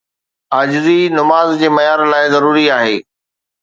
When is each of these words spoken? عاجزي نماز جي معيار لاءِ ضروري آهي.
عاجزي 0.53 1.09
نماز 1.17 1.57
جي 1.59 1.69
معيار 1.69 2.05
لاءِ 2.11 2.31
ضروري 2.31 2.71
آهي. 2.73 3.03